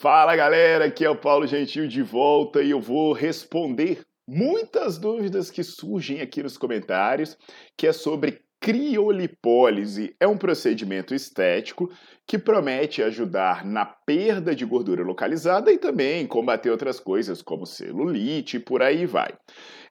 [0.00, 5.50] Fala galera, aqui é o Paulo Gentil de volta e eu vou responder muitas dúvidas
[5.50, 7.36] que surgem aqui nos comentários,
[7.76, 10.16] que é sobre criolipólise.
[10.18, 11.90] É um procedimento estético
[12.26, 18.56] que promete ajudar na perda de gordura localizada e também combater outras coisas como celulite
[18.56, 19.34] e por aí vai.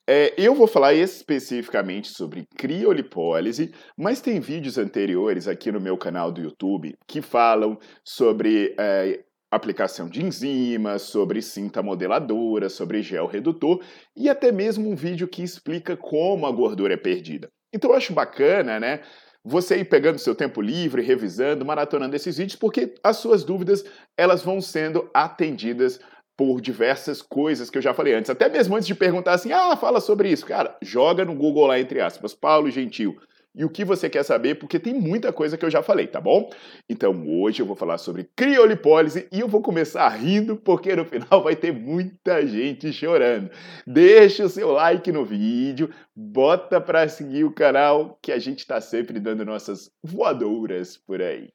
[0.07, 6.31] É, eu vou falar especificamente sobre criolipólise, mas tem vídeos anteriores aqui no meu canal
[6.31, 13.81] do YouTube que falam sobre é, aplicação de enzimas, sobre cinta modeladora, sobre gel redutor
[14.15, 17.49] e até mesmo um vídeo que explica como a gordura é perdida.
[17.73, 19.01] Então eu acho bacana, né?
[19.43, 23.85] Você ir pegando seu tempo livre, revisando, maratonando esses vídeos, porque as suas dúvidas
[24.17, 25.99] elas vão sendo atendidas
[26.37, 28.29] por diversas coisas que eu já falei antes.
[28.29, 30.45] Até mesmo antes de perguntar assim, ah, fala sobre isso.
[30.45, 33.17] Cara, joga no Google lá, entre aspas, Paulo Gentil,
[33.55, 36.21] e o que você quer saber, porque tem muita coisa que eu já falei, tá
[36.21, 36.49] bom?
[36.87, 41.41] Então hoje eu vou falar sobre criolipólise e eu vou começar rindo, porque no final
[41.43, 43.49] vai ter muita gente chorando.
[43.85, 48.79] Deixa o seu like no vídeo, bota para seguir o canal, que a gente tá
[48.79, 51.49] sempre dando nossas voadoras por aí.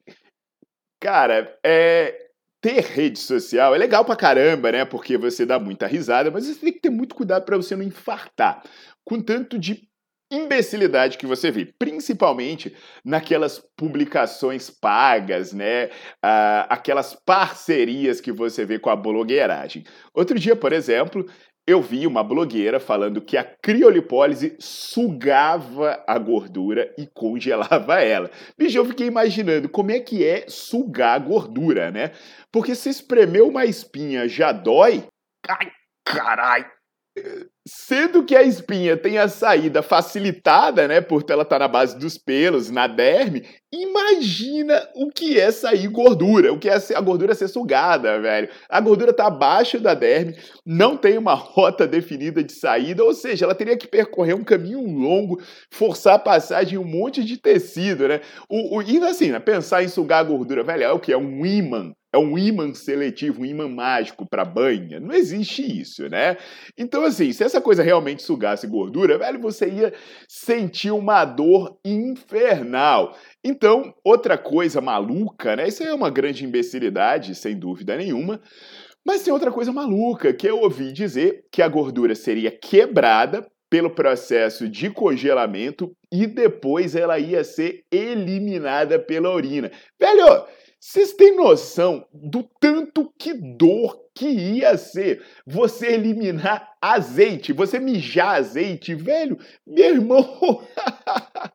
[1.01, 2.29] Cara, é,
[2.61, 4.83] ter rede social é legal pra caramba, né?
[4.85, 7.83] Porque você dá muita risada, mas você tem que ter muito cuidado para você não
[7.83, 8.63] infartar.
[9.03, 9.87] Com tanto de
[10.31, 15.89] imbecilidade que você vê, principalmente naquelas publicações pagas, né?
[16.21, 19.83] Ah, aquelas parcerias que você vê com a blogueiragem.
[20.13, 21.25] Outro dia, por exemplo,
[21.67, 28.29] eu vi uma blogueira falando que a criolipólise sugava a gordura e congelava ela.
[28.57, 32.11] Bicho, eu fiquei imaginando como é que é sugar a gordura, né?
[32.51, 35.07] Porque se espremer uma espinha já dói.
[35.47, 35.71] Ai,
[36.05, 36.65] carai!
[37.67, 41.97] Sendo que a espinha tem a saída facilitada, né, por ela estar tá na base
[41.97, 43.43] dos pelos, na derme,
[43.73, 48.49] imagina o que é sair gordura, o que é a gordura ser sugada, velho.
[48.69, 53.45] A gordura está abaixo da derme, não tem uma rota definida de saída, ou seja,
[53.45, 58.07] ela teria que percorrer um caminho longo, forçar a passagem de um monte de tecido,
[58.07, 58.21] né?
[58.49, 61.13] O, o, e assim, né, pensar em sugar a gordura, velho, é o que?
[61.13, 64.99] É um imã é um ímã seletivo, um ímã mágico para banha.
[65.01, 66.37] Não existe isso, né?
[66.77, 69.93] Então, assim, se essa coisa realmente sugasse gordura, velho, você ia
[70.27, 73.17] sentir uma dor infernal.
[73.43, 75.67] Então, outra coisa maluca, né?
[75.67, 78.39] Isso é uma grande imbecilidade, sem dúvida nenhuma.
[79.05, 83.89] Mas tem outra coisa maluca, que eu ouvi dizer que a gordura seria quebrada pelo
[83.89, 89.69] processo de congelamento e depois ela ia ser eliminada pela urina.
[89.99, 90.45] Velho,
[90.87, 98.35] vocês têm noção do tanto que dor que ia ser você eliminar azeite, você mijar
[98.35, 99.35] azeite, velho?
[99.65, 100.63] Meu irmão.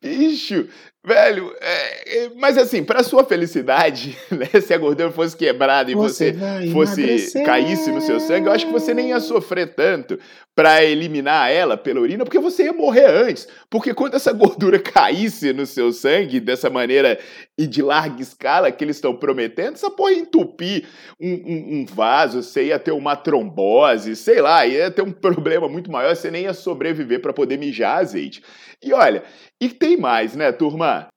[0.00, 0.70] Bicho,
[1.04, 5.94] velho, é, é, mas assim, para sua felicidade, né, se a gordura fosse quebrada e
[5.94, 7.44] você, você fosse emagrecer.
[7.44, 10.18] caísse no seu sangue, eu acho que você nem ia sofrer tanto
[10.54, 13.46] para eliminar ela pela urina, porque você ia morrer antes.
[13.68, 17.18] Porque quando essa gordura caísse no seu sangue dessa maneira
[17.58, 20.86] e de larga escala que eles estão prometendo, essa porra ia entupir
[21.20, 25.68] um, um, um vaso, você ia ter uma trombose, sei lá, ia ter um problema
[25.68, 28.42] muito maior, você nem ia sobreviver para poder mijar azeite.
[28.82, 29.24] E olha,
[29.64, 31.08] e tem mais, né, turma?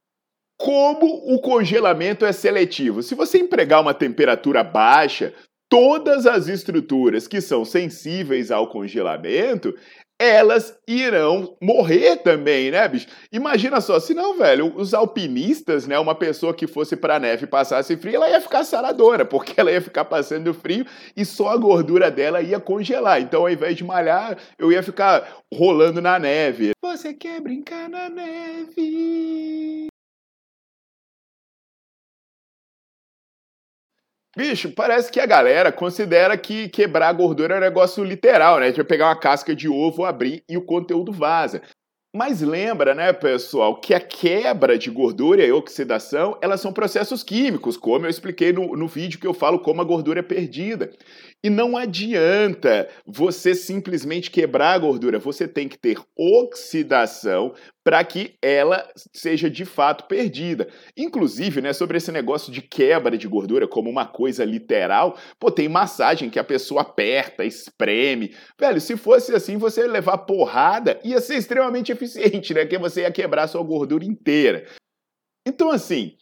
[0.58, 1.06] Como
[1.36, 3.04] o congelamento é seletivo.
[3.04, 5.34] Se você empregar uma temperatura baixa,
[5.70, 9.76] todas as estruturas que são sensíveis ao congelamento,
[10.18, 13.08] elas irão morrer também, né, bicho?
[13.34, 17.50] Imagina só, se não, velho, os alpinistas, né, uma pessoa que fosse pra neve e
[17.50, 20.86] passasse frio, ela ia ficar saradora, porque ela ia ficar passando frio
[21.18, 23.22] e só a gordura dela ia congelar.
[23.22, 28.10] Então, ao invés de malhar, eu ia ficar rolando na neve você quer brincar na
[28.10, 29.88] neve.
[34.36, 38.72] Bicho, parece que a galera considera que quebrar a gordura é um negócio literal, né?
[38.72, 41.62] De pegar uma casca de ovo, abrir e o conteúdo vaza.
[42.16, 47.78] Mas lembra, né, pessoal, que a quebra de gordura e oxidação, elas são processos químicos,
[47.78, 50.92] como eu expliquei no, no vídeo que eu falo como a gordura é perdida.
[51.44, 57.54] E não adianta você simplesmente quebrar a gordura, você tem que ter oxidação
[57.84, 60.68] para que ela seja de fato perdida.
[60.98, 65.70] Inclusive, né, sobre esse negócio de quebra de gordura como uma coisa literal, pô, tem
[65.70, 68.36] massagem que a pessoa aperta, espreme.
[68.60, 72.66] Velho, se fosse assim, você levar porrada ia ser extremamente eficiente, né?
[72.66, 74.66] Que você ia quebrar sua gordura inteira.
[75.48, 76.18] Então, assim,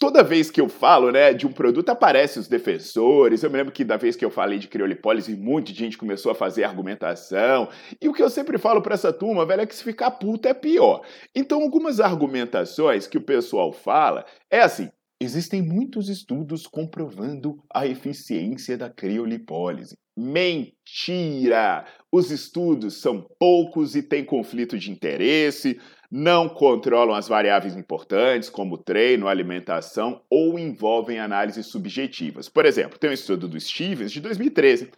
[0.00, 3.42] toda vez que eu falo né, de um produto, aparecem os defensores.
[3.42, 6.34] Eu me lembro que da vez que eu falei de criolipólise, muita gente começou a
[6.34, 7.68] fazer argumentação.
[8.00, 10.48] E o que eu sempre falo para essa turma, velho, é que se ficar puta
[10.48, 11.02] é pior.
[11.36, 14.88] Então, algumas argumentações que o pessoal fala é assim:
[15.22, 19.94] Existem muitos estudos comprovando a eficiência da criolipólise.
[20.20, 21.86] Mentira!
[22.12, 25.80] Os estudos são poucos e têm conflito de interesse,
[26.10, 32.50] não controlam as variáveis importantes, como treino, alimentação, ou envolvem análises subjetivas.
[32.50, 34.90] Por exemplo, tem um estudo do Stevens de 2013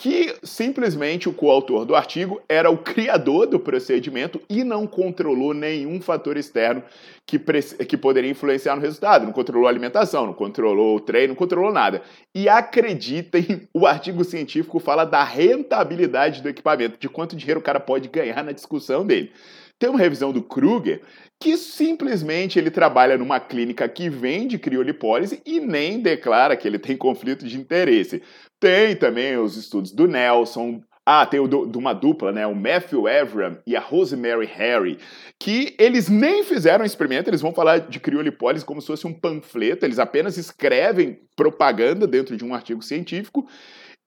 [0.00, 6.00] que simplesmente o coautor do artigo era o criador do procedimento e não controlou nenhum
[6.00, 6.84] fator externo
[7.26, 9.24] que, que poderia influenciar no resultado.
[9.24, 12.00] Não controlou a alimentação, não controlou o treino, não controlou nada.
[12.32, 17.80] E acreditem, o artigo científico fala da rentabilidade do equipamento, de quanto dinheiro o cara
[17.80, 19.32] pode ganhar na discussão dele.
[19.78, 21.02] Tem uma revisão do Kruger
[21.40, 26.96] que simplesmente ele trabalha numa clínica que vende criolipólise e nem declara que ele tem
[26.96, 28.20] conflito de interesse.
[28.58, 32.46] Tem também os estudos do Nelson, ah, tem o de uma dupla, né?
[32.46, 34.98] O Matthew Evram e a Rosemary Harry,
[35.38, 39.86] que eles nem fizeram experimento, eles vão falar de criolipólise como se fosse um panfleto,
[39.86, 43.48] eles apenas escrevem propaganda dentro de um artigo científico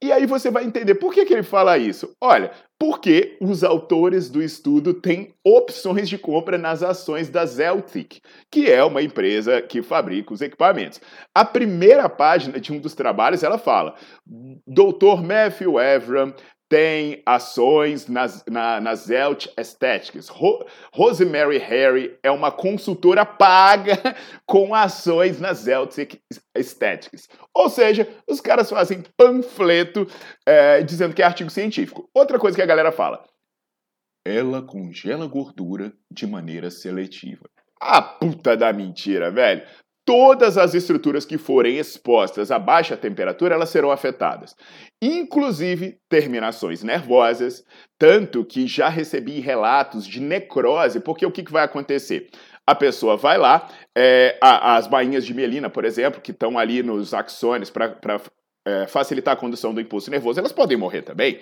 [0.03, 2.15] e aí você vai entender por que, que ele fala isso.
[2.19, 8.19] Olha, porque os autores do estudo têm opções de compra nas ações da Zeltic,
[8.51, 10.99] que é uma empresa que fabrica os equipamentos.
[11.35, 13.95] A primeira página de um dos trabalhos, ela fala,
[14.65, 15.21] Dr.
[15.23, 16.33] Matthew Evram
[16.71, 20.29] tem ações nas, na, na Zelt Aesthetics.
[20.29, 23.97] Ro, Rosemary Harry é uma consultora paga
[24.47, 25.97] com ações na Zelt
[26.55, 27.27] Aesthetics.
[27.53, 30.07] Ou seja, os caras fazem panfleto
[30.45, 32.09] é, dizendo que é artigo científico.
[32.13, 33.21] Outra coisa que a galera fala.
[34.25, 37.49] Ela congela gordura de maneira seletiva.
[37.81, 39.63] A puta da mentira, velho
[40.05, 44.55] todas as estruturas que forem expostas a baixa temperatura, elas serão afetadas.
[45.01, 47.63] Inclusive terminações nervosas,
[47.97, 52.29] tanto que já recebi relatos de necrose, porque o que, que vai acontecer?
[52.65, 57.13] A pessoa vai lá, é, as bainhas de mielina, por exemplo, que estão ali nos
[57.13, 57.97] axônios para
[58.65, 61.39] é, facilitar a condução do impulso nervoso, elas podem morrer também.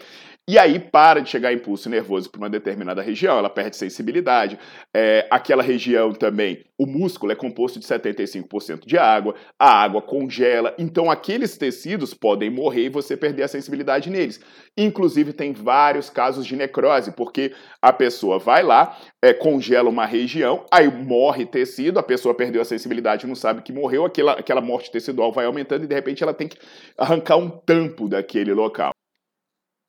[0.52, 4.58] E aí para de chegar impulso nervoso para uma determinada região, ela perde sensibilidade.
[4.92, 10.74] É, aquela região também, o músculo é composto de 75% de água, a água congela,
[10.80, 14.40] então aqueles tecidos podem morrer e você perder a sensibilidade neles.
[14.76, 20.66] Inclusive tem vários casos de necrose, porque a pessoa vai lá, é, congela uma região,
[20.74, 24.92] aí morre tecido, a pessoa perdeu a sensibilidade, não sabe que morreu, aquela, aquela morte
[24.92, 26.58] tecidual vai aumentando e de repente ela tem que
[26.98, 28.90] arrancar um tampo daquele local.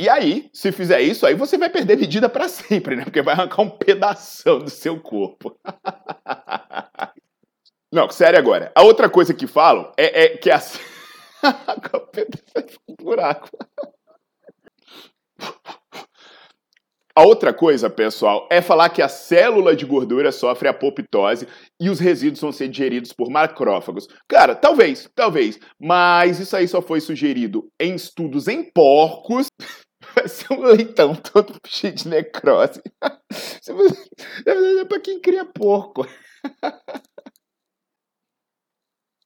[0.00, 3.04] E aí, se fizer isso, aí você vai perder medida para sempre, né?
[3.04, 5.54] Porque vai arrancar um pedaço do seu corpo.
[7.92, 8.72] Não, sério agora.
[8.74, 10.58] A outra coisa que falam é, é que a.
[12.98, 13.50] buraco.
[17.14, 21.46] A outra coisa, pessoal, é falar que a célula de gordura sofre apoptose
[21.78, 24.08] e os resíduos vão ser digeridos por macrófagos.
[24.26, 29.48] Cara, talvez, talvez, mas isso aí só foi sugerido em estudos em porcos
[30.28, 32.80] Ser um leitão todo cheio de necrose.
[34.44, 36.04] É pra quem cria porco.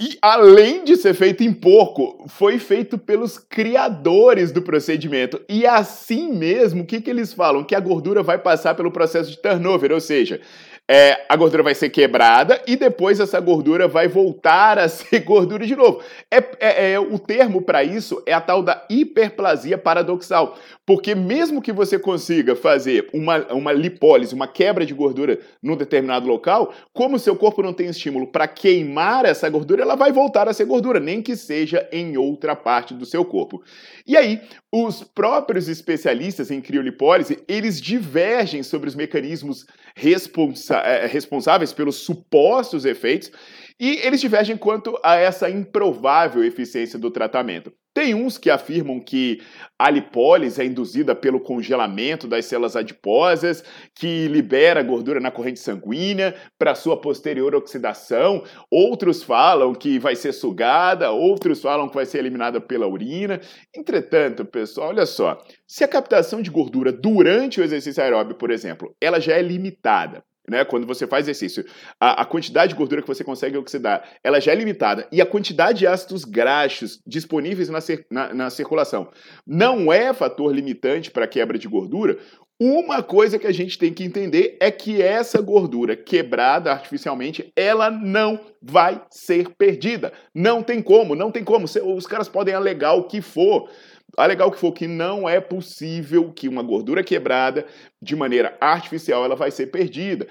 [0.03, 5.41] E além de ser feito em porco, foi feito pelos criadores do procedimento.
[5.49, 7.65] E assim mesmo, o que, que eles falam?
[7.65, 10.41] Que a gordura vai passar pelo processo de turnover, ou seja,
[10.87, 15.67] é, a gordura vai ser quebrada e depois essa gordura vai voltar a ser gordura
[15.67, 16.03] de novo.
[16.31, 21.63] É, é, é o termo para isso é a tal da hiperplasia paradoxal, porque mesmo
[21.63, 27.19] que você consiga fazer uma, uma lipólise, uma quebra de gordura num determinado local, como
[27.19, 31.01] seu corpo não tem estímulo para queimar essa gordura, ela vai voltar a ser gordura,
[31.01, 33.63] nem que seja em outra parte do seu corpo.
[34.07, 41.73] E aí, os próprios especialistas em criolipólise, eles divergem sobre os mecanismos responsa é, responsáveis
[41.73, 43.31] pelos supostos efeitos
[43.79, 47.73] E eles divergem quanto a essa improvável eficiência do tratamento.
[47.95, 49.41] Tem uns que afirmam que
[49.79, 53.63] a lipólise é induzida pelo congelamento das células adiposas,
[53.95, 58.43] que libera gordura na corrente sanguínea para sua posterior oxidação.
[58.69, 63.41] Outros falam que vai ser sugada, outros falam que vai ser eliminada pela urina.
[63.73, 68.93] Entretanto, pessoal, olha só, se a captação de gordura durante o exercício aeróbio, por exemplo,
[69.01, 70.65] ela já é limitada, né?
[70.65, 71.65] Quando você faz exercício,
[72.01, 75.27] a, a, quantidade de gordura que você consegue oxidar, ela já é limitada e a
[75.27, 77.79] quantidade de ácidos graxos disponíveis na,
[78.11, 79.09] na, na circulação
[79.47, 82.19] não é fator limitante para quebra de gordura.
[82.61, 87.91] Uma coisa que a gente tem que entender é que essa gordura quebrada artificialmente, ela
[87.91, 90.13] não vai ser perdida.
[90.33, 91.65] Não tem como, não tem como.
[91.65, 93.69] Os caras podem alegar o que for.
[94.17, 97.67] Alegar o que for que não é possível que uma gordura quebrada
[98.03, 100.27] de maneira artificial ela vai ser perdida.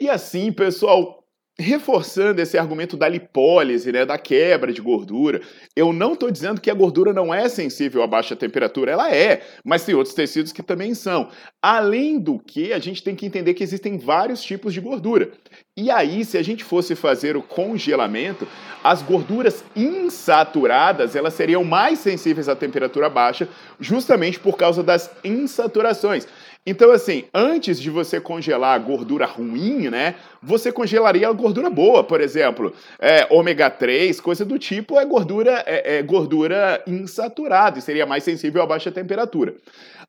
[0.00, 1.26] E assim, pessoal,
[1.58, 5.40] reforçando esse argumento da lipólise, né, da quebra de gordura,
[5.74, 9.42] eu não estou dizendo que a gordura não é sensível a baixa temperatura, ela é,
[9.64, 11.30] mas tem outros tecidos que também são.
[11.62, 15.32] Além do que, a gente tem que entender que existem vários tipos de gordura.
[15.78, 18.48] E aí, se a gente fosse fazer o congelamento,
[18.82, 23.46] as gorduras insaturadas, elas seriam mais sensíveis à temperatura baixa,
[23.78, 26.26] justamente por causa das insaturações.
[26.64, 30.14] Então, assim, antes de você congelar a gordura ruim, né?
[30.42, 32.72] Você congelaria a gordura boa, por exemplo.
[32.98, 38.24] É, ômega 3, coisa do tipo, é gordura, é, é gordura insaturada e seria mais
[38.24, 39.54] sensível a baixa temperatura.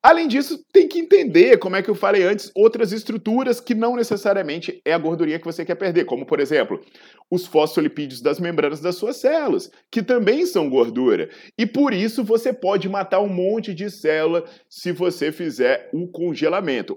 [0.01, 3.95] Além disso, tem que entender, como é que eu falei antes, outras estruturas que não
[3.95, 6.83] necessariamente é a gordurinha que você quer perder, como, por exemplo,
[7.29, 11.29] os fosfolipídios das membranas das suas células, que também são gordura.
[11.57, 16.95] E por isso você pode matar um monte de célula se você fizer o congelamento.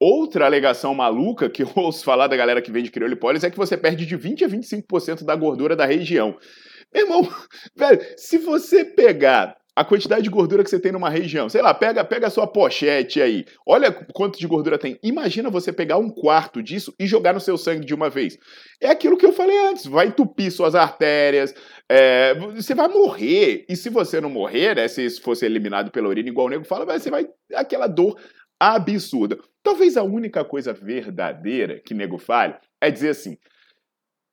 [0.00, 3.76] Outra alegação maluca que eu ouço falar da galera que vende criolipólise é que você
[3.76, 6.36] perde de 20 a 25% da gordura da região.
[6.94, 7.28] Meu irmão,
[7.76, 11.48] velho, se você pegar a quantidade de gordura que você tem numa região.
[11.48, 13.46] Sei lá, pega, pega a sua pochete aí.
[13.64, 14.98] Olha quanto de gordura tem.
[15.04, 18.36] Imagina você pegar um quarto disso e jogar no seu sangue de uma vez.
[18.80, 19.86] É aquilo que eu falei antes.
[19.86, 21.54] Vai entupir suas artérias.
[21.88, 23.66] É, você vai morrer.
[23.68, 24.88] E se você não morrer, né?
[24.88, 27.28] Se isso fosse eliminado pela urina, igual o nego fala, você vai.
[27.54, 28.18] Aquela dor
[28.58, 29.38] absurda.
[29.62, 33.38] Talvez a única coisa verdadeira que nego fale é dizer assim: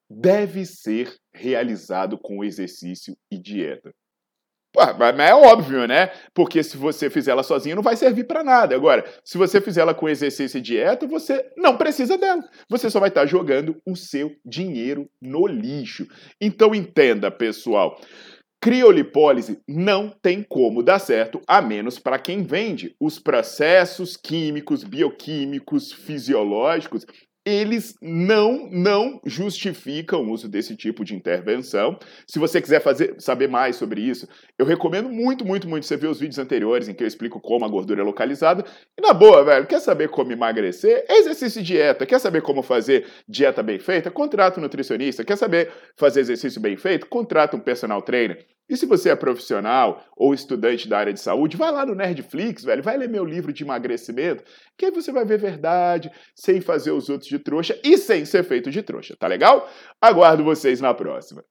[0.10, 3.94] deve ser realizado com exercício e dieta.
[4.98, 6.12] Mas é óbvio, né?
[6.34, 8.76] Porque se você fizer ela sozinha, não vai servir para nada.
[8.76, 12.44] Agora, se você fizer ela com exercício e dieta, você não precisa dela.
[12.70, 16.08] Você só vai estar tá jogando o seu dinheiro no lixo.
[16.40, 18.00] Então entenda, pessoal.
[18.62, 22.96] Criolipólise não tem como dar certo, a menos para quem vende.
[23.00, 27.06] Os processos químicos, bioquímicos, fisiológicos
[27.46, 31.98] eles não não justificam o uso desse tipo de intervenção.
[32.26, 36.08] Se você quiser fazer, saber mais sobre isso, eu recomendo muito, muito, muito você ver
[36.08, 38.66] os vídeos anteriores em que eu explico como a gordura é localizada.
[38.98, 41.06] E na boa, velho, quer saber como emagrecer?
[41.08, 42.06] Exercício e dieta.
[42.06, 44.10] Quer saber como fazer dieta bem feita?
[44.10, 45.24] Contrata um nutricionista.
[45.24, 47.06] Quer saber fazer exercício bem feito?
[47.06, 48.55] Contrata um personal trainer.
[48.68, 52.64] E se você é profissional ou estudante da área de saúde, vai lá no Nerdflix,
[52.64, 54.44] velho, vai ler meu livro de emagrecimento,
[54.76, 58.44] que aí você vai ver verdade, sem fazer os outros de trouxa e sem ser
[58.44, 59.70] feito de trouxa, tá legal?
[60.02, 61.44] Aguardo vocês na próxima.